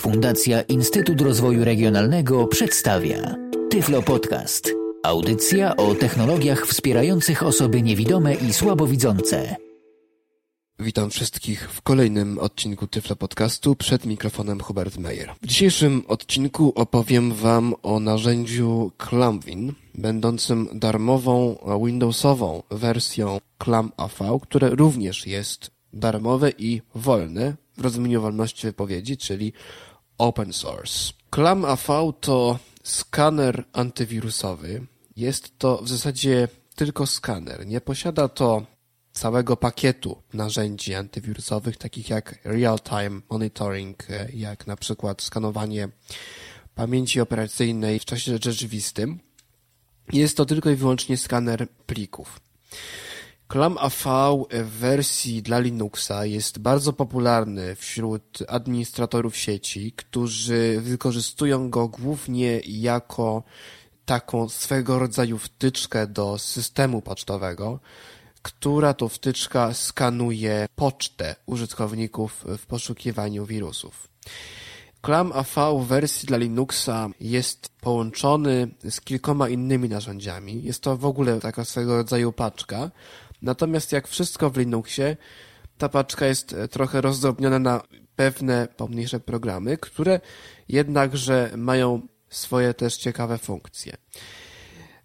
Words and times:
Fundacja 0.00 0.62
Instytut 0.62 1.20
Rozwoju 1.20 1.64
Regionalnego 1.64 2.46
przedstawia 2.46 3.34
Tyflo 3.70 4.02
Podcast. 4.02 4.72
Audycja 5.02 5.76
o 5.76 5.94
technologiach 5.94 6.66
wspierających 6.66 7.42
osoby 7.42 7.82
niewidome 7.82 8.34
i 8.34 8.52
słabowidzące. 8.52 9.56
Witam 10.78 11.10
wszystkich 11.10 11.70
w 11.70 11.82
kolejnym 11.82 12.38
odcinku 12.38 12.86
Tyflo 12.86 13.16
Podcastu. 13.16 13.76
Przed 13.76 14.06
mikrofonem 14.06 14.60
Hubert 14.60 14.98
Meyer. 14.98 15.34
W 15.42 15.46
dzisiejszym 15.46 16.02
odcinku 16.08 16.72
opowiem 16.74 17.32
Wam 17.32 17.74
o 17.82 18.00
narzędziu 18.00 18.92
Clamwin, 18.98 19.72
będącym 19.94 20.68
darmową 20.72 21.58
Windowsową 21.84 22.62
wersją 22.70 23.40
Clam 23.64 23.92
AV, 23.96 24.38
które 24.42 24.70
również 24.70 25.26
jest 25.26 25.70
darmowe 25.92 26.50
i 26.58 26.82
wolne 26.94 27.56
wolności 28.20 28.66
wypowiedzi, 28.66 29.16
czyli 29.16 29.52
open 30.18 30.52
source. 30.52 31.12
Clam 31.34 31.64
AV 31.64 32.12
to 32.20 32.58
skaner 32.82 33.64
antywirusowy. 33.72 34.86
Jest 35.16 35.58
to 35.58 35.76
w 35.82 35.88
zasadzie 35.88 36.48
tylko 36.74 37.06
skaner. 37.06 37.66
Nie 37.66 37.80
posiada 37.80 38.28
to 38.28 38.66
całego 39.12 39.56
pakietu 39.56 40.22
narzędzi 40.32 40.94
antywirusowych, 40.94 41.76
takich 41.76 42.10
jak 42.10 42.38
real-time 42.44 43.20
monitoring, 43.30 44.06
jak 44.34 44.66
na 44.66 44.76
przykład 44.76 45.22
skanowanie 45.22 45.88
pamięci 46.74 47.20
operacyjnej 47.20 47.98
w 47.98 48.04
czasie 48.04 48.38
rzeczywistym. 48.42 49.20
Jest 50.12 50.36
to 50.36 50.44
tylko 50.44 50.70
i 50.70 50.74
wyłącznie 50.74 51.16
skaner 51.16 51.68
plików. 51.86 52.40
ClamAV 53.52 54.04
w 54.50 54.70
wersji 54.70 55.42
dla 55.42 55.58
Linuxa 55.58 56.24
jest 56.24 56.58
bardzo 56.58 56.92
popularny 56.92 57.74
wśród 57.74 58.38
administratorów 58.48 59.36
sieci, 59.36 59.92
którzy 59.92 60.80
wykorzystują 60.80 61.70
go 61.70 61.88
głównie 61.88 62.60
jako 62.66 63.42
taką 64.04 64.48
swego 64.48 64.98
rodzaju 64.98 65.38
wtyczkę 65.38 66.06
do 66.06 66.38
systemu 66.38 67.02
pocztowego, 67.02 67.80
która 68.42 68.94
to 68.94 69.08
wtyczka 69.08 69.74
skanuje 69.74 70.66
pocztę 70.76 71.36
użytkowników 71.46 72.44
w 72.58 72.66
poszukiwaniu 72.66 73.46
wirusów. 73.46 74.08
ClamAV 75.06 75.54
w 75.80 75.86
wersji 75.86 76.26
dla 76.26 76.38
Linuxa 76.38 77.08
jest 77.20 77.68
połączony 77.80 78.68
z 78.90 79.00
kilkoma 79.00 79.48
innymi 79.48 79.88
narzędziami. 79.88 80.62
Jest 80.62 80.82
to 80.82 80.96
w 80.96 81.04
ogóle 81.04 81.40
taka 81.40 81.64
swego 81.64 81.96
rodzaju 81.96 82.32
paczka, 82.32 82.90
Natomiast 83.42 83.92
jak 83.92 84.08
wszystko 84.08 84.50
w 84.50 84.56
Linuxie, 84.56 85.16
ta 85.78 85.88
paczka 85.88 86.26
jest 86.26 86.52
e, 86.52 86.68
trochę 86.68 87.00
rozdrobniona 87.00 87.58
na 87.58 87.82
pewne 88.16 88.68
pomniejsze 88.76 89.20
programy, 89.20 89.76
które 89.76 90.20
jednakże 90.68 91.50
mają 91.56 92.02
swoje 92.30 92.74
też 92.74 92.96
ciekawe 92.96 93.38
funkcje. 93.38 93.96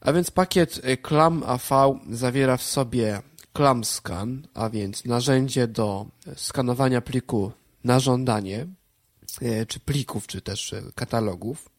A 0.02 0.14
więc 0.14 0.32
pakiet 0.32 0.82
e, 0.84 0.98
ClamAV 0.98 1.70
zawiera 2.12 2.58
w 2.58 2.64
sobie 2.64 3.22
ClamScan, 3.58 4.48
a 4.54 4.70
więc 4.70 5.06
narzędzie 5.06 5.68
do 5.68 6.06
skanowania 6.36 7.02
pliku 7.02 7.52
na 7.84 8.00
żądanie, 8.00 8.68
e, 9.42 9.66
czy 9.66 9.80
plików, 9.80 10.28
czy 10.28 10.42
też 10.42 10.76
katalogów. 10.96 11.70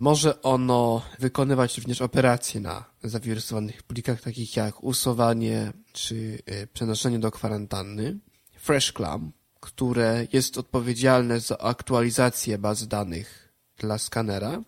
Może 0.00 0.42
ono 0.42 1.02
wykonywać 1.18 1.78
również 1.78 2.02
operacje 2.02 2.60
na 2.60 2.84
zawirusowanych 3.02 3.82
plikach, 3.82 4.20
takich 4.22 4.56
jak 4.56 4.84
usuwanie 4.84 5.72
czy 5.92 6.38
e, 6.46 6.66
przenoszenie 6.66 7.18
do 7.18 7.30
kwarantanny. 7.30 8.18
FreshClam, 8.58 9.32
które 9.60 10.26
jest 10.32 10.58
odpowiedzialne 10.58 11.40
za 11.40 11.58
aktualizację 11.58 12.58
baz 12.58 12.88
danych 12.88 13.52
dla 13.78 13.98
skanera. 13.98 14.62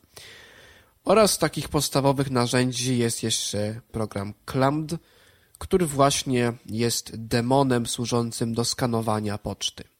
Oraz 1.04 1.38
takich 1.38 1.68
podstawowych 1.68 2.30
narzędzi 2.30 2.98
jest 2.98 3.22
jeszcze 3.22 3.80
program 3.92 4.34
Clamd, 4.46 4.94
który 5.58 5.86
właśnie 5.86 6.52
jest 6.66 7.16
demonem 7.16 7.86
służącym 7.86 8.54
do 8.54 8.64
skanowania 8.64 9.38
poczty. 9.38 9.91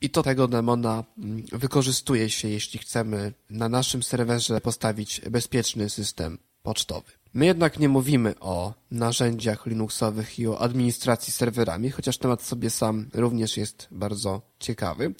I 0.00 0.10
to 0.10 0.22
tego 0.22 0.48
demona 0.48 1.04
mm, 1.18 1.44
wykorzystuje 1.52 2.30
się, 2.30 2.48
jeśli 2.48 2.78
chcemy 2.78 3.32
na 3.50 3.68
naszym 3.68 4.02
serwerze 4.02 4.60
postawić 4.60 5.20
bezpieczny 5.30 5.90
system 5.90 6.38
pocztowy. 6.62 7.12
My 7.34 7.46
jednak 7.46 7.78
nie 7.78 7.88
mówimy 7.88 8.34
o 8.40 8.74
narzędziach 8.90 9.66
Linuxowych 9.66 10.38
i 10.38 10.46
o 10.46 10.58
administracji 10.58 11.32
serwerami, 11.32 11.90
chociaż 11.90 12.18
temat 12.18 12.42
sobie 12.42 12.70
sam 12.70 13.08
również 13.14 13.56
jest 13.56 13.88
bardzo 13.90 14.42
ciekawy. 14.58 15.14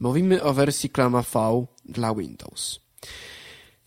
Mówimy 0.00 0.42
o 0.42 0.54
wersji 0.54 0.90
ClamAV 0.90 1.66
dla 1.84 2.14
Windows. 2.14 2.80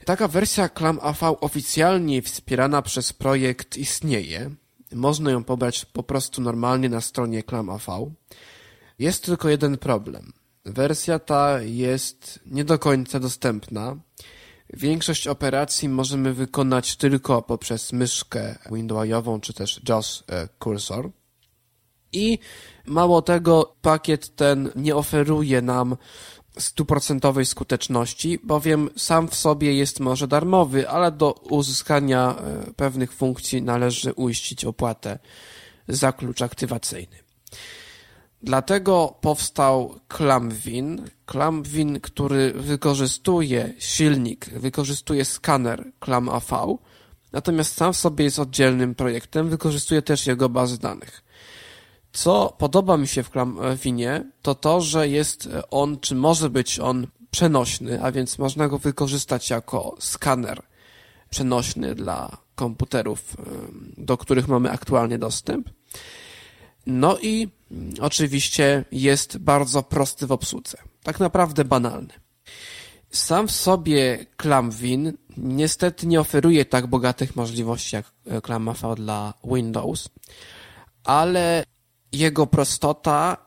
Taka 0.05 0.27
wersja 0.27 0.69
ClamAV 0.69 1.37
oficjalnie 1.41 2.21
wspierana 2.21 2.81
przez 2.81 3.13
projekt 3.13 3.77
istnieje. 3.77 4.51
Można 4.91 5.31
ją 5.31 5.43
pobrać 5.43 5.85
po 5.85 6.03
prostu 6.03 6.41
normalnie 6.41 6.89
na 6.89 7.01
stronie 7.01 7.43
ClamAV. 7.43 8.11
Jest 8.99 9.23
tylko 9.23 9.49
jeden 9.49 9.77
problem. 9.77 10.33
Wersja 10.65 11.19
ta 11.19 11.61
jest 11.61 12.39
nie 12.45 12.65
do 12.65 12.79
końca 12.79 13.19
dostępna. 13.19 13.97
Większość 14.73 15.27
operacji 15.27 15.89
możemy 15.89 16.33
wykonać 16.33 16.95
tylko 16.95 17.41
poprzez 17.41 17.93
myszkę 17.93 18.55
Windowsową 18.71 19.41
czy 19.41 19.53
też 19.53 19.81
JAWS 19.89 20.23
e, 20.27 20.47
Cursor. 20.63 21.11
I 22.13 22.39
mało 22.85 23.21
tego, 23.21 23.75
pakiet 23.81 24.35
ten 24.35 24.71
nie 24.75 24.95
oferuje 24.95 25.61
nam 25.61 25.97
stuprocentowej 26.59 27.45
skuteczności, 27.45 28.39
bowiem 28.43 28.89
sam 28.97 29.27
w 29.27 29.35
sobie 29.35 29.73
jest 29.73 29.99
może 29.99 30.27
darmowy, 30.27 30.89
ale 30.89 31.11
do 31.11 31.31
uzyskania 31.33 32.35
e, 32.35 32.73
pewnych 32.73 33.13
funkcji 33.13 33.61
należy 33.61 34.13
uiścić 34.13 34.65
opłatę 34.65 35.19
za 35.87 36.11
klucz 36.11 36.41
aktywacyjny. 36.41 37.17
Dlatego 38.43 39.15
powstał 39.21 39.99
Clamwin. 40.07 41.01
Clamwin, 41.25 41.99
który 41.99 42.53
wykorzystuje 42.53 43.73
silnik, 43.79 44.49
wykorzystuje 44.49 45.25
skaner 45.25 45.91
ClamAV, 46.05 46.77
natomiast 47.31 47.73
sam 47.73 47.93
w 47.93 47.97
sobie 47.97 48.25
jest 48.25 48.39
oddzielnym 48.39 48.95
projektem, 48.95 49.49
wykorzystuje 49.49 50.01
też 50.01 50.27
jego 50.27 50.49
bazy 50.49 50.79
danych. 50.79 51.23
Co 52.13 52.55
podoba 52.57 52.97
mi 52.97 53.07
się 53.07 53.23
w 53.23 53.29
Clamwinie, 53.29 54.31
to 54.41 54.55
to, 54.55 54.81
że 54.81 55.09
jest 55.09 55.49
on, 55.69 55.99
czy 55.99 56.15
może 56.15 56.49
być 56.49 56.79
on 56.79 57.07
przenośny, 57.31 58.03
a 58.03 58.11
więc 58.11 58.39
można 58.39 58.67
go 58.67 58.77
wykorzystać 58.77 59.49
jako 59.49 59.95
skaner 59.99 60.61
przenośny 61.29 61.95
dla 61.95 62.37
komputerów, 62.55 63.37
do 63.97 64.17
których 64.17 64.47
mamy 64.47 64.71
aktualnie 64.71 65.17
dostęp. 65.17 65.69
No 66.87 67.17
i 67.21 67.47
oczywiście 68.01 68.85
jest 68.91 69.37
bardzo 69.37 69.83
prosty 69.83 70.27
w 70.27 70.31
obsłudze. 70.31 70.77
Tak 71.03 71.19
naprawdę 71.19 71.65
banalny. 71.65 72.13
Sam 73.11 73.47
w 73.47 73.51
sobie 73.51 74.25
ClamWin 74.41 75.13
niestety 75.37 76.07
nie 76.07 76.19
oferuje 76.19 76.65
tak 76.65 76.87
bogatych 76.87 77.35
możliwości 77.35 77.95
jak 77.95 78.11
ClamAV 78.45 78.95
dla 78.95 79.33
Windows, 79.43 80.09
ale 81.03 81.63
jego 82.11 82.47
prostota 82.47 83.37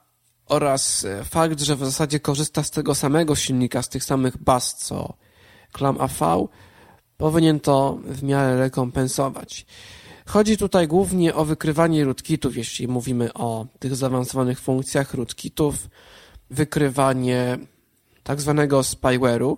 oraz 0.47 1.07
fakt, 1.25 1.61
że 1.61 1.77
w 1.77 1.85
zasadzie 1.85 2.21
korzysta 2.21 2.63
z 2.63 2.71
tego 2.71 2.95
samego 2.95 3.37
silnika, 3.37 3.83
z 3.83 3.89
tych 3.89 4.05
samych 4.05 4.37
baz 4.39 4.75
co 4.75 5.15
ClamAV, 5.77 6.49
powinien 7.17 7.61
to 7.61 7.99
w 8.05 8.23
miarę 8.23 8.59
rekompensować. 8.59 9.67
Chodzi 10.31 10.57
tutaj 10.57 10.89
głównie 10.89 11.35
o 11.35 11.45
wykrywanie 11.45 12.05
rootkitów, 12.05 12.57
jeśli 12.57 12.89
mówimy 12.89 13.33
o 13.35 13.67
tych 13.79 13.97
zaawansowanych 13.97 14.61
funkcjach 14.61 15.15
rootkitów, 15.15 15.89
wykrywanie 16.51 17.59
tak 18.23 18.41
zwanego 18.41 18.81
spyware'u. 18.81 19.57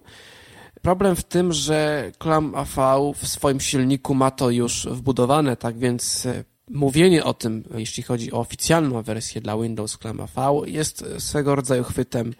Problem 0.83 1.17
w 1.17 1.25
tym, 1.25 1.53
że 1.53 2.13
ClamAV 2.23 2.77
w 3.17 3.29
swoim 3.29 3.61
silniku 3.61 4.15
ma 4.15 4.31
to 4.31 4.51
już 4.51 4.87
wbudowane, 4.91 5.57
tak 5.57 5.79
więc 5.79 6.27
e, 6.27 6.45
mówienie 6.71 7.25
o 7.25 7.35
tym, 7.35 7.65
jeśli 7.75 8.03
chodzi 8.03 8.33
o 8.33 8.39
oficjalną 8.39 9.03
wersję 9.03 9.41
dla 9.41 9.59
Windows 9.59 9.99
ClamAV, 9.99 10.63
jest 10.67 11.05
swego 11.19 11.55
rodzaju 11.55 11.85
chwytem 11.85 12.35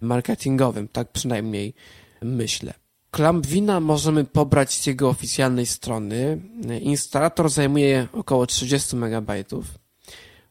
marketingowym, 0.00 0.88
tak 0.88 1.12
przynajmniej 1.12 1.74
myślę. 2.22 2.87
Klampwina 3.18 3.80
możemy 3.80 4.24
pobrać 4.24 4.74
z 4.74 4.86
jego 4.86 5.08
oficjalnej 5.08 5.66
strony. 5.66 6.40
Instalator 6.80 7.50
zajmuje 7.50 8.08
około 8.12 8.46
30 8.46 8.96
MB. 8.96 9.32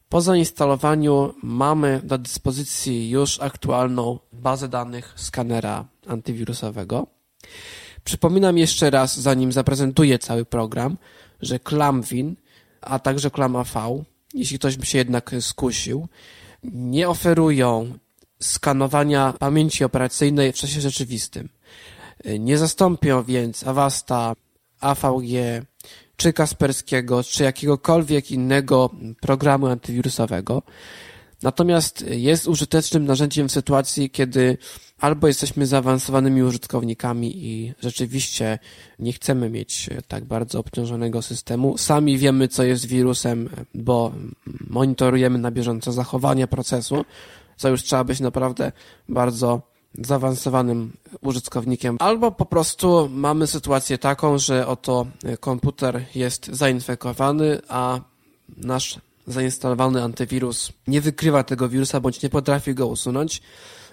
Po 0.09 0.21
zainstalowaniu 0.21 1.33
mamy 1.43 2.01
do 2.03 2.17
dyspozycji 2.17 3.09
już 3.09 3.39
aktualną 3.39 4.19
bazę 4.33 4.67
danych 4.67 5.13
skanera 5.15 5.85
antywirusowego. 6.07 7.07
Przypominam 8.03 8.57
jeszcze 8.57 8.89
raz, 8.89 9.19
zanim 9.19 9.51
zaprezentuję 9.51 10.19
cały 10.19 10.45
program, 10.45 10.97
że 11.41 11.59
Clamwin, 11.59 12.35
a 12.81 12.99
także 12.99 13.31
ClamAV, 13.31 14.03
jeśli 14.33 14.59
ktoś 14.59 14.77
by 14.77 14.85
się 14.85 14.97
jednak 14.97 15.35
skusił, 15.39 16.07
nie 16.63 17.09
oferują 17.09 17.97
skanowania 18.39 19.33
pamięci 19.39 19.83
operacyjnej 19.83 20.51
w 20.51 20.55
czasie 20.55 20.81
rzeczywistym. 20.81 21.49
Nie 22.39 22.57
zastąpią 22.57 23.23
więc 23.23 23.67
Avasta, 23.67 24.33
AVG, 24.79 25.31
czy 26.17 26.33
Kasperskiego, 26.33 27.23
czy 27.23 27.43
jakiegokolwiek 27.43 28.31
innego 28.31 28.89
programu 29.21 29.67
antywirusowego. 29.67 30.61
Natomiast 31.43 32.05
jest 32.09 32.47
użytecznym 32.47 33.05
narzędziem 33.05 33.49
w 33.49 33.51
sytuacji, 33.51 34.09
kiedy 34.09 34.57
albo 34.99 35.27
jesteśmy 35.27 35.65
zaawansowanymi 35.65 36.43
użytkownikami 36.43 37.45
i 37.45 37.73
rzeczywiście 37.79 38.59
nie 38.99 39.13
chcemy 39.13 39.49
mieć 39.49 39.89
tak 40.07 40.25
bardzo 40.25 40.59
obciążonego 40.59 41.21
systemu. 41.21 41.77
Sami 41.77 42.17
wiemy, 42.17 42.47
co 42.47 42.63
jest 42.63 42.85
wirusem, 42.85 43.49
bo 43.73 44.11
monitorujemy 44.69 45.37
na 45.37 45.51
bieżąco 45.51 45.91
zachowanie 45.91 46.47
procesu, 46.47 47.05
co 47.57 47.69
już 47.69 47.83
trzeba 47.83 48.03
być 48.03 48.19
naprawdę 48.19 48.71
bardzo 49.09 49.61
zaawansowanym 49.97 50.93
użytkownikiem, 51.21 51.97
albo 51.99 52.31
po 52.31 52.45
prostu 52.45 53.09
mamy 53.11 53.47
sytuację 53.47 53.97
taką, 53.97 54.37
że 54.37 54.67
oto 54.67 55.07
komputer 55.39 56.05
jest 56.15 56.47
zainfekowany, 56.47 57.61
a 57.69 57.99
nasz 58.57 58.99
zainstalowany 59.27 60.03
antywirus 60.03 60.71
nie 60.87 61.01
wykrywa 61.01 61.43
tego 61.43 61.69
wirusa 61.69 61.99
bądź 61.99 62.21
nie 62.23 62.29
potrafi 62.29 62.73
go 62.73 62.87
usunąć, 62.87 63.41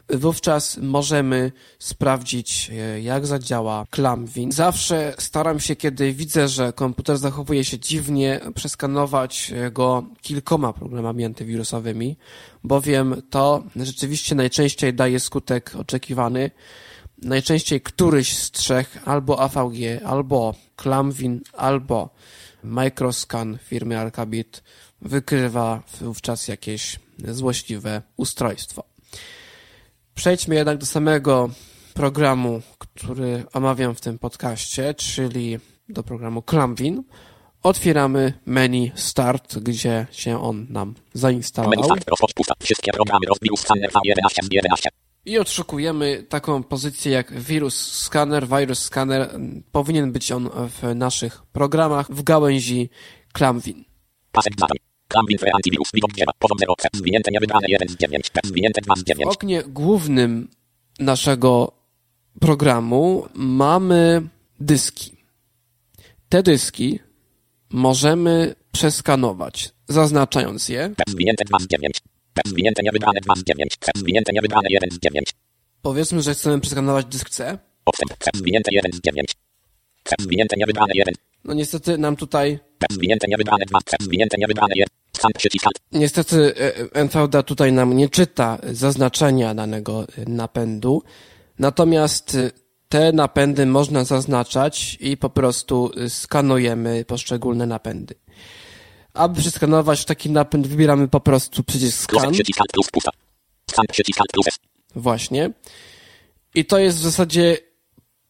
wówczas 0.09 0.79
możemy 0.83 1.53
sprawdzić, 1.79 2.71
e, 2.71 3.01
jak 3.01 3.27
zadziała 3.27 3.87
Clamwin. 3.91 4.53
Zawsze 4.53 5.15
staram 5.19 5.61
się, 5.61 5.77
kiedy 5.77 6.13
widzę, 6.13 6.49
że 6.49 6.73
komputer 6.73 7.19
zachowuje 7.19 7.65
się 7.65 7.79
dziwnie, 7.79 8.41
przeskanować 8.55 9.53
go 9.73 10.05
kilkoma 10.23 10.73
programami 10.73 11.25
antywirusowymi, 11.25 12.17
bowiem 12.65 13.23
to 13.31 13.65
rzeczywiście 13.77 14.35
najczęściej 14.35 14.95
daje 14.95 15.21
skutek 15.21 15.73
oczekiwany. 15.79 16.51
Najczęściej 17.23 17.81
któryś 17.81 18.39
z 18.39 18.51
trzech, 18.51 18.99
albo 19.05 19.41
AVG, 19.41 20.03
albo 20.05 20.55
Clamwin, 20.77 21.41
albo 21.53 22.11
Microscan 22.65 23.59
firmy 23.65 23.99
Alcabit 23.99 24.63
wykrywa 25.03 25.83
wówczas 26.01 26.49
jakieś 26.49 27.01
złośliwe 27.19 28.03
ustrojstwo. 28.17 28.94
Przejdźmy 30.15 30.55
jednak 30.55 30.79
do 30.79 30.87
samego 30.87 31.51
programu, 31.95 32.63
który 32.79 33.45
omawiam 33.53 33.95
w 33.95 34.01
tym 34.01 34.19
podcaście, 34.19 34.95
czyli 34.95 35.59
do 35.89 36.03
programu 36.03 36.43
Clamwin. 36.43 37.03
Otwieramy 37.63 38.33
menu 38.47 38.93
Start, 38.95 39.59
gdzie 39.59 40.07
się 40.11 40.43
on 40.43 40.67
nam 40.71 40.95
zainstalował. 41.15 41.97
Wszystkie 42.63 42.93
programy 42.93 43.27
I 45.25 45.39
odszukujemy 45.39 46.23
taką 46.29 46.63
pozycję 46.63 47.13
jak 47.13 47.41
wirus 47.41 47.93
scanner, 47.93 48.49
virus 48.49 48.79
scanner. 48.79 49.31
Powinien 49.73 50.13
być 50.13 50.33
on 50.33 50.51
w 50.69 50.95
naszych 50.95 51.43
programach 51.53 52.11
w 52.11 52.23
gałęzi 52.23 52.91
Clamwin. 53.33 53.85
Pasek 54.33 54.53
zadań. 54.61 54.84
Clamwin 55.15 55.39
Free 55.39 55.53
Antivirus. 55.55 55.89
Widok 55.95 56.13
drzewa. 56.13 56.33
Poziom 56.39 56.59
0. 56.59 56.75
Zwinięte 56.95 57.31
niewybrane 57.31 57.67
1 57.69 57.89
z 57.89 57.97
9. 57.97 58.31
Zwinięte 58.45 58.81
2 58.81 58.95
z 58.97 59.03
9. 59.05 59.25
W 59.25 59.33
oknie 59.33 59.63
głównym 59.63 60.49
naszego 60.99 61.73
programu 62.41 63.29
mamy 63.35 64.29
dyski. 64.61 65.17
Te 66.29 66.43
dyski 66.43 66.99
możemy 67.71 68.55
przeskanować, 68.73 69.71
zaznaczając 69.89 70.69
je. 70.69 70.91
Zwinięte 71.09 71.45
2 71.45 71.59
z 71.59 71.67
9. 71.67 72.01
Zwinięte 72.47 72.83
niewybrane 72.83 73.21
2 73.21 73.35
z 73.37 73.43
9. 73.45 73.77
Zwinięte 73.97 74.33
niewybrane 74.33 74.69
1 74.71 74.91
z 74.91 74.99
9. 74.99 75.31
Powiedzmy, 75.83 76.23
że 76.23 76.35
chcemy 76.35 76.61
przeskanować 76.61 77.07
dysk 77.07 77.31
C. 77.31 77.59
Odstęp. 77.87 78.13
Zwinięte 78.35 78.71
1 78.73 78.93
z 78.93 79.01
9. 79.01 79.35
Zwinięte 80.21 80.57
niewybrane 80.57 80.93
1. 80.95 81.15
No 81.45 81.55
niestety 81.55 81.99
nam 81.99 82.17
tutaj... 82.17 82.59
Zwinięte 82.91 83.27
niewybrane 83.29 83.65
2. 83.67 83.79
Zwinięte 84.01 84.37
niewybrane 84.39 84.75
1. 84.77 85.04
Niestety 85.93 86.55
e, 86.95 87.01
NVDA 87.05 87.43
tutaj 87.43 87.73
nam 87.73 87.97
nie 87.97 88.09
czyta 88.09 88.59
zaznaczenia 88.73 89.55
danego 89.55 90.03
e, 90.03 90.07
napędu, 90.27 91.03
natomiast 91.59 92.35
e, 92.35 92.51
te 92.89 93.13
napędy 93.13 93.67
można 93.67 94.05
zaznaczać 94.05 94.97
i 95.01 95.17
po 95.17 95.31
prostu 95.31 95.91
skanujemy 96.09 97.05
poszczególne 97.05 97.67
napędy. 97.67 98.15
Aby 99.15 99.41
przeskanować 99.41 100.05
taki 100.05 100.31
napęd, 100.31 100.67
wybieramy 100.67 101.09
po 101.09 101.21
prostu 101.21 101.65
przycisk 101.65 102.03
scan. 102.03 102.33
Właśnie. 104.95 105.51
I 106.55 106.65
to 106.65 106.79
jest 106.79 106.99
w 106.99 107.03
zasadzie 107.03 107.59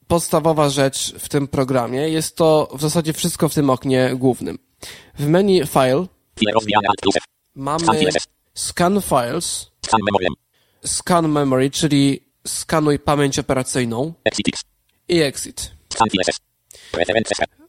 podstawowa 0.06 0.68
rzecz 0.68 1.14
w 1.18 1.28
tym 1.28 1.48
programie. 1.48 2.08
Jest 2.08 2.36
to 2.36 2.68
w 2.74 2.80
zasadzie 2.80 3.12
wszystko 3.12 3.48
w 3.48 3.54
tym 3.54 3.70
oknie 3.70 4.10
głównym. 4.16 4.58
W 5.18 5.26
menu 5.26 5.66
File 5.66 6.06
Mamy 7.54 7.86
scan 8.54 9.02
files, 9.02 9.70
scan 10.84 11.28
memory, 11.28 11.70
czyli 11.70 12.20
skanuj 12.46 12.98
pamięć 12.98 13.38
operacyjną. 13.38 14.14
I 15.08 15.20
exit. 15.20 15.70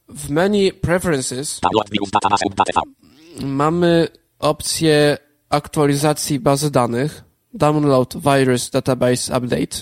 W 0.10 0.30
menu 0.30 0.74
Preferences 0.74 1.60
mamy 3.42 4.08
opcję 4.40 5.18
aktualizacji 5.50 6.40
bazy 6.40 6.72
danych 6.72 7.24
Download 7.54 8.18
Virus 8.18 8.70
Database 8.70 9.38
Update. 9.38 9.78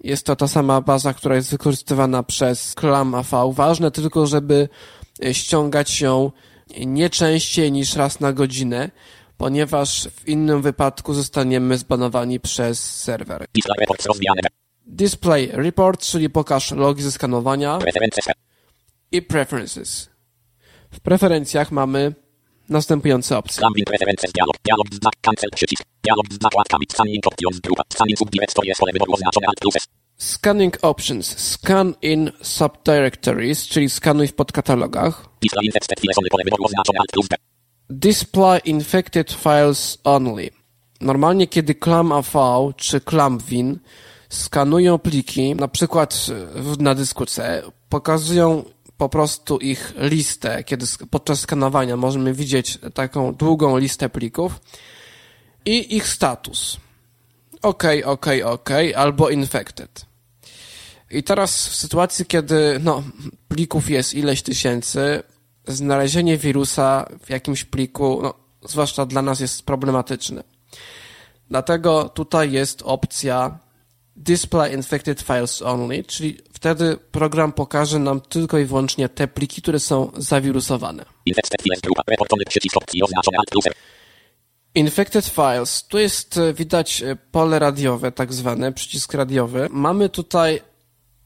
Jest 0.00 0.26
to 0.26 0.36
ta 0.36 0.48
sama 0.48 0.80
baza, 0.80 1.14
która 1.14 1.36
jest 1.36 1.50
wykorzystywana 1.50 2.22
przez 2.22 2.74
ClamAV. 2.74 3.52
Ważne 3.52 3.90
tylko, 3.90 4.26
żeby 4.26 4.68
ściągać 5.32 6.00
ją 6.00 6.32
nie 6.86 7.10
częściej 7.10 7.72
niż 7.72 7.96
raz 7.96 8.20
na 8.20 8.32
godzinę, 8.32 8.90
ponieważ 9.36 10.08
w 10.08 10.28
innym 10.28 10.62
wypadku 10.62 11.14
zostaniemy 11.14 11.78
zbanowani 11.78 12.40
przez 12.40 13.02
serwer. 13.02 13.46
Display 14.86 15.48
report, 15.52 16.00
czyli 16.02 16.30
pokaż 16.30 16.70
logi 16.72 17.02
ze 17.02 17.12
skanowania 17.12 17.78
i 19.12 19.22
preferences. 19.22 20.10
W 20.90 21.00
preferencjach 21.00 21.70
mamy 21.70 22.14
następujące 22.68 23.38
opcje. 23.38 23.62
Dialog, 24.34 24.56
dialog, 24.64 24.86
znak, 24.94 25.14
cancel, 25.20 25.50
przycisk, 25.54 25.82
dialog 26.04 26.26
z 26.32 26.42
zakładkami, 26.42 26.86
scanning 26.92 27.26
options, 27.26 27.60
grupa, 27.60 27.82
scanning 27.92 28.18
subdirectory 28.18 28.68
jest 28.68 28.80
pole 28.80 28.92
wyboru 28.92 29.12
oznaczone 29.12 29.46
alt 29.46 29.60
plus 29.60 29.74
Scanning 30.16 30.76
options. 30.82 31.38
Scan 31.38 31.94
in 32.02 32.32
subdirectories, 32.42 33.68
czyli 33.68 33.90
skanuj 33.90 34.28
w 34.28 34.34
podkatalogach. 34.34 35.28
Display 37.90 38.60
infected 38.64 39.32
files 39.32 39.98
only. 40.04 40.50
Normalnie, 41.00 41.46
kiedy 41.46 41.74
ClamAV 41.74 42.32
czy 42.76 43.00
ClamWin 43.00 43.78
skanują 44.28 44.98
pliki, 44.98 45.54
na 45.54 45.68
przykład 45.68 46.26
na 46.78 46.94
dysku 46.94 47.26
C, 47.26 47.62
pokazują 47.88 48.64
po 48.96 49.08
prostu 49.08 49.58
ich 49.58 49.94
listę, 49.98 50.64
kiedy 50.64 50.86
podczas 51.10 51.40
skanowania 51.40 51.96
możemy 51.96 52.34
widzieć 52.34 52.78
taką 52.94 53.34
długą 53.34 53.78
listę 53.78 54.08
plików 54.08 54.60
i 55.64 55.96
ich 55.96 56.08
status. 56.08 56.76
OK, 57.64 57.84
OK, 58.04 58.26
OK, 58.44 58.70
albo 58.96 59.30
infected. 59.30 60.06
I 61.10 61.22
teraz 61.22 61.68
w 61.68 61.76
sytuacji, 61.76 62.26
kiedy 62.26 62.80
no, 62.80 63.02
plików 63.48 63.90
jest 63.90 64.14
ileś 64.14 64.42
tysięcy, 64.42 65.22
znalezienie 65.66 66.38
wirusa 66.38 67.06
w 67.24 67.30
jakimś 67.30 67.64
pliku, 67.64 68.20
no, 68.22 68.34
zwłaszcza 68.68 69.06
dla 69.06 69.22
nas 69.22 69.40
jest 69.40 69.62
problematyczne. 69.62 70.44
Dlatego 71.50 72.08
tutaj 72.08 72.52
jest 72.52 72.82
opcja 72.84 73.58
Display 74.16 74.74
Infected 74.74 75.22
Files 75.22 75.62
Only, 75.62 76.04
czyli 76.04 76.38
wtedy 76.52 76.96
program 76.96 77.52
pokaże 77.52 77.98
nam 77.98 78.20
tylko 78.20 78.58
i 78.58 78.64
wyłącznie 78.64 79.08
te 79.08 79.28
pliki, 79.28 79.62
które 79.62 79.80
są 79.80 80.10
zawirusowane. 80.16 81.04
Infected 81.26 81.62
Files, 81.62 81.80
tu 85.88 85.98
jest 85.98 86.36
e, 86.36 86.54
widać 86.54 87.02
e, 87.02 87.16
pole 87.16 87.58
radiowe, 87.58 88.12
tak 88.12 88.32
zwane, 88.32 88.72
przycisk 88.72 89.14
radiowy. 89.14 89.68
Mamy 89.70 90.08
tutaj 90.08 90.60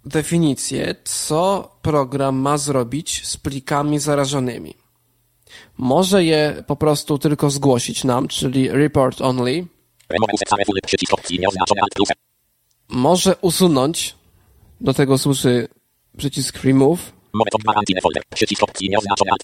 definicję, 0.05 0.95
co 1.05 1.71
program 1.83 2.37
ma 2.37 2.59
zrobić 2.59 3.27
z 3.27 3.37
plikami 3.37 3.99
zarażonymi. 3.99 4.75
Może 5.79 6.25
je 6.25 6.65
po 6.67 6.77
prostu 6.77 7.19
tylko 7.19 7.51
zgłosić 7.51 8.05
nam, 8.05 8.29
czyli 8.29 8.69
report 8.69 9.21
only. 9.21 9.67
Może 12.89 13.37
usunąć, 13.41 14.15
do 14.81 14.95
tego 14.95 15.19
służy 15.19 15.69
przycisk 16.17 16.65
remove. 16.65 17.18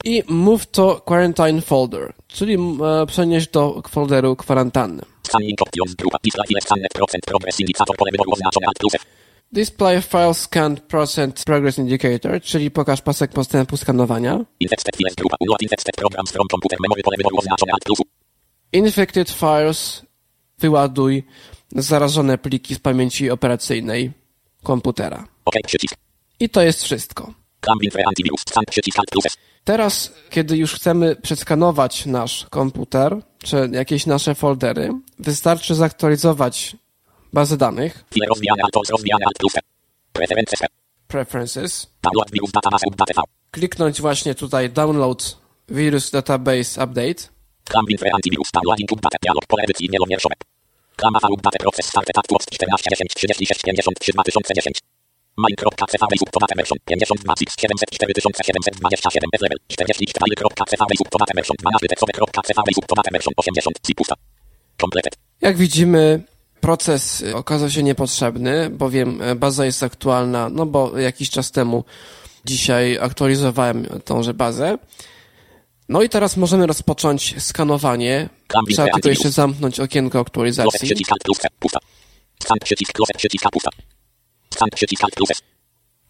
I 0.04 0.22
move 0.28 0.66
to 0.66 1.00
quarantine 1.04 1.60
folder, 1.60 2.12
czyli 2.28 2.54
e, 2.54 3.06
przenieść 3.06 3.48
do 3.48 3.82
folderu 3.88 4.36
kwarantanny. 4.36 5.02
Display 9.52 10.02
file 10.02 10.34
Scan 10.34 10.76
Percent 10.76 11.44
Progress 11.44 11.78
Indicator, 11.78 12.40
czyli 12.42 12.70
pokaż 12.70 13.02
pasek 13.02 13.32
postępu 13.32 13.76
skanowania. 13.76 14.44
Infected 18.72 19.30
files 19.30 20.02
wyładuj 20.58 21.24
zarażone 21.72 22.38
pliki 22.38 22.74
z 22.74 22.78
pamięci 22.78 23.30
operacyjnej 23.30 24.12
komputera. 24.62 25.28
I 26.40 26.48
to 26.48 26.62
jest 26.62 26.84
wszystko. 26.84 27.32
Teraz, 29.64 30.12
kiedy 30.30 30.56
już 30.56 30.74
chcemy 30.74 31.16
przeskanować 31.16 32.06
nasz 32.06 32.46
komputer, 32.50 33.16
czy 33.44 33.68
jakieś 33.72 34.06
nasze 34.06 34.34
foldery, 34.34 34.90
wystarczy 35.18 35.74
zaktualizować 35.74 36.76
bazę 37.32 37.56
danych. 37.56 38.04
Preferences 41.08 41.86
kliknąć 43.50 44.00
właśnie 44.00 44.34
tutaj 44.34 44.70
Download 44.70 45.36
Virus 45.68 46.10
Database 46.10 46.84
Update. 46.84 47.34
Klama 50.96 51.18
V 51.22 51.28
update 51.32 51.58
proces 51.58 51.86
start 51.86 52.08
tłost 52.28 52.50
14 52.50 52.90
10 52.90 53.14
36 53.14 53.62
53 53.62 54.12
2010. 54.12 54.93
Main.cv 55.36 56.18
subtowate 56.18 56.54
version 56.56 56.78
52 56.84 57.32
x 57.42 57.54
704 57.58 58.44
727 58.44 59.30
bez 59.32 59.40
level 59.42 59.58
44.cv 59.68 60.96
subtowate 60.98 61.34
version 61.34 61.56
12 61.56 61.88
tekstowe.cv 61.88 62.74
subtowate 62.74 63.10
version 63.12 63.32
80 63.36 63.78
c 63.82 63.94
pusta. 63.94 64.14
Completed. 64.80 65.14
Jak 65.40 65.56
widzimy, 65.56 66.22
proces 66.60 67.20
y, 67.20 67.36
okazał 67.36 67.70
się 67.70 67.82
niepotrzebny, 67.82 68.70
bowiem 68.70 69.22
e, 69.22 69.34
baza 69.34 69.64
jest 69.66 69.82
aktualna, 69.82 70.48
no 70.48 70.66
bo 70.66 70.98
jakiś 70.98 71.30
czas 71.30 71.50
temu 71.50 71.84
dzisiaj 72.44 72.98
aktualizowałem 72.98 73.86
tąże 74.04 74.34
bazę. 74.34 74.78
No 75.88 76.02
i 76.02 76.08
teraz 76.08 76.36
możemy 76.36 76.66
rozpocząć 76.66 77.42
skanowanie. 77.42 78.28
Trzeba 78.70 78.88
tylko 78.88 79.08
jeszcze 79.08 79.30
zamknąć 79.30 79.80
okienko 79.80 80.20
aktualizacji. 80.20 80.88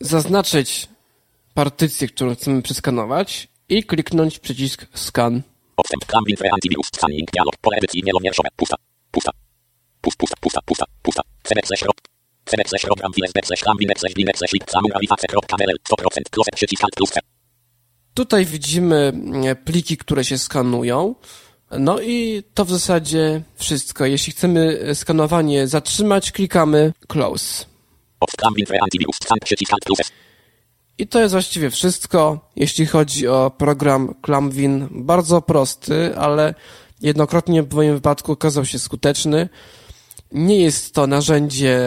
Zaznaczyć 0.00 0.88
partycję, 1.54 2.08
którą 2.08 2.34
chcemy 2.34 2.62
przeskanować 2.62 3.48
i 3.68 3.84
kliknąć 3.84 4.38
przycisk 4.38 4.86
scan. 4.94 5.42
Odstęp 5.76 6.04
Clambin 6.04 6.36
free 6.36 6.50
antivirus. 6.52 6.86
Scanning 6.94 7.30
dialog. 7.30 7.56
Pole 7.60 7.76
edycji 7.76 8.02
wielomierszowe. 8.02 8.48
Pusta. 8.56 8.76
Pusta. 9.10 9.32
Pust, 10.00 10.16
pusta, 10.18 10.36
pusta, 10.40 10.60
pusta, 10.66 10.84
pusta. 11.02 11.22
Cebek 11.42 11.66
slash 11.66 11.82
rob. 11.82 11.96
Cebek 12.44 12.68
slash 12.68 12.82
program 12.82 13.12
files 13.12 13.32
back 13.32 13.46
slash 13.46 13.62
clambin 13.62 13.88
slash 13.96 14.14
blinek 14.14 14.38
slash 14.38 14.52
lip 14.52 14.64
zamura 14.70 14.98
liface.dll 14.98 15.78
100% 15.88 16.30
close 16.30 16.50
przycisk 16.54 16.84
alt 16.84 16.94
plus 16.94 17.10
F. 17.16 17.24
Tutaj 18.14 18.46
widzimy 18.46 19.12
e, 19.44 19.56
pliki, 19.56 19.96
które 19.96 20.24
się 20.24 20.38
skanują. 20.38 21.14
No 21.78 22.00
i 22.00 22.42
to 22.54 22.64
w 22.64 22.70
zasadzie 22.70 23.42
wszystko. 23.56 24.06
Jeśli 24.06 24.32
chcemy 24.32 24.80
e, 24.82 24.94
skanowanie 24.94 25.66
zatrzymać, 25.66 26.32
klikamy 26.32 26.92
close. 27.08 27.73
I 30.98 31.06
to 31.06 31.20
jest 31.20 31.32
właściwie 31.34 31.70
wszystko, 31.70 32.50
jeśli 32.56 32.86
chodzi 32.86 33.28
o 33.28 33.50
program 33.58 34.14
Clamwin. 34.22 34.88
Bardzo 34.90 35.42
prosty, 35.42 36.16
ale 36.16 36.54
jednokrotnie 37.00 37.62
w 37.62 37.74
moim 37.74 37.94
wypadku 37.94 38.32
okazał 38.32 38.64
się 38.64 38.78
skuteczny. 38.78 39.48
Nie 40.32 40.60
jest 40.60 40.94
to 40.94 41.06
narzędzie, 41.06 41.78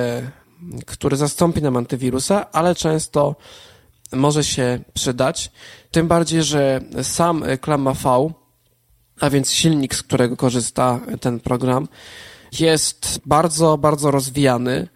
które 0.86 1.18
zastąpi 1.18 1.62
nam 1.62 1.78
antywirusa, 1.78 2.52
ale 2.52 2.76
często 2.76 3.36
może 4.12 4.44
się 4.44 4.80
przydać. 4.94 5.52
Tym 5.92 6.08
bardziej, 6.08 6.44
że 6.44 6.82
sam 7.04 7.44
Klama 7.62 7.94
V, 7.94 8.34
a 9.20 9.30
więc 9.30 9.52
silnik, 9.52 9.96
z 9.96 10.04
którego 10.04 10.38
korzysta 10.38 11.00
ten 11.22 11.40
program, 11.40 11.88
jest 12.60 13.20
bardzo, 13.26 13.78
bardzo 13.78 14.12
rozwijany. 14.12 14.88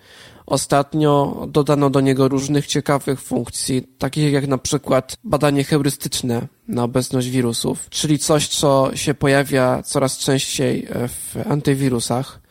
Ostatnio 0.46 1.46
dodano 1.50 1.90
do 1.90 2.02
niego 2.02 2.28
różnych 2.28 2.68
ciekawych 2.68 3.22
funkcji, 3.22 3.88
takich 3.98 4.34
jak 4.34 4.48
na 4.48 4.58
przykład 4.58 5.18
badanie 5.24 5.64
heurystyczne 5.64 6.48
na 6.68 6.84
obecność 6.84 7.30
wirusów, 7.30 7.90
czyli 7.90 8.20
coś, 8.20 8.48
co 8.48 8.92
się 8.96 9.14
pojawia 9.14 9.84
coraz 9.84 10.18
częściej 10.18 10.88
w 11.08 11.38
antywirusach, 11.50 12.42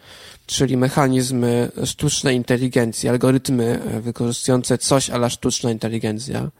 czyli 0.47 0.77
mechanizmy 0.77 1.73
sztucznej 1.85 2.37
inteligencji, 2.37 3.09
algorytmy 3.09 3.81
wykorzystujące 4.01 4.79
coś 4.79 5.11
ala 5.11 5.31
sztuczna 5.31 5.71
inteligencja. 5.71 6.51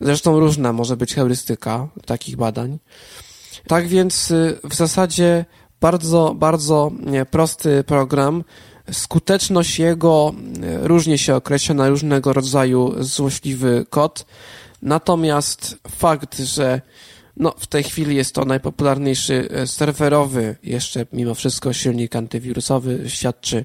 Zresztą 0.00 0.40
różna 0.40 0.72
może 0.72 0.96
być 0.96 1.14
heurystyka 1.14 1.88
takich 2.06 2.36
badań. 2.36 2.78
Tak 3.66 3.88
więc 3.88 4.30
y, 4.30 4.58
w 4.64 4.74
zasadzie 4.74 5.44
bardzo, 5.80 6.34
bardzo 6.38 6.92
prosty 7.30 7.84
program. 7.84 8.44
Skuteczność 8.92 9.78
jego 9.78 10.34
y, 10.84 10.88
różnie 10.88 11.18
się 11.18 11.34
określa 11.34 11.74
na 11.74 11.88
różnego 11.88 12.32
rodzaju 12.32 12.94
złośliwy 12.98 13.86
kod. 13.90 14.26
Natomiast 14.82 15.78
fakt, 15.88 16.38
że 16.38 16.80
no, 17.36 17.54
w 17.58 17.66
tej 17.66 17.82
chwili 17.82 18.16
jest 18.16 18.34
to 18.34 18.44
najpopularniejszy 18.44 19.48
y, 19.62 19.66
serwerowy, 19.66 20.56
jeszcze 20.62 21.06
mimo 21.12 21.34
wszystko 21.34 21.72
silnik 21.72 22.16
antywirusowy, 22.16 23.04
świadczy 23.06 23.64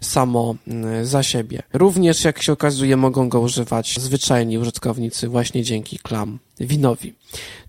samo 0.00 0.54
y, 1.00 1.06
za 1.06 1.22
siebie. 1.22 1.62
Również, 1.72 2.24
jak 2.24 2.42
się 2.42 2.52
okazuje, 2.52 2.96
mogą 2.96 3.28
go 3.28 3.40
używać 3.40 3.96
zwyczajni 4.00 4.58
użytkownicy 4.58 5.28
właśnie 5.28 5.62
dzięki 5.62 5.98
Klam 5.98 6.38
Winowi. 6.60 7.14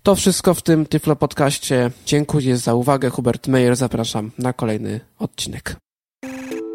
To 0.02 0.14
wszystko 0.14 0.54
w 0.54 0.62
tym 0.62 0.86
Tyflo 0.86 1.16
Podcaście. 1.16 1.90
Dziękuję 2.06 2.56
za 2.56 2.74
uwagę. 2.74 3.10
Hubert 3.10 3.48
Meyer, 3.48 3.76
zapraszam 3.76 4.30
na 4.38 4.52
kolejny 4.52 5.00
odcinek. 5.18 5.76